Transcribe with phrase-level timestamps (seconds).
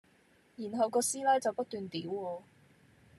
[0.57, 2.41] 然後個師奶就不斷屌我